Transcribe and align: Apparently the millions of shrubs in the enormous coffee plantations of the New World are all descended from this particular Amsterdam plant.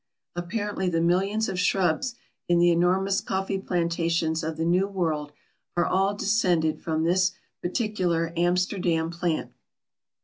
Apparently 0.35 0.89
the 0.89 0.99
millions 0.99 1.47
of 1.47 1.59
shrubs 1.59 2.15
in 2.49 2.57
the 2.57 2.71
enormous 2.71 3.21
coffee 3.21 3.59
plantations 3.59 4.43
of 4.43 4.57
the 4.57 4.65
New 4.65 4.87
World 4.87 5.31
are 5.77 5.85
all 5.85 6.15
descended 6.15 6.81
from 6.81 7.03
this 7.03 7.33
particular 7.61 8.33
Amsterdam 8.35 9.11
plant. 9.11 9.51